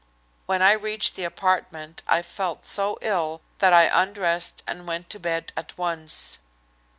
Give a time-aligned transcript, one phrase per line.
[0.47, 5.19] When I reached the apartment I felt so ill that I undressed and went to
[5.19, 6.39] bed at once.